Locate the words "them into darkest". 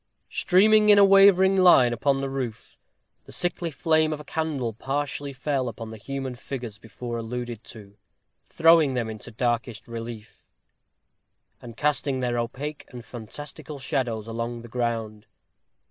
8.95-9.87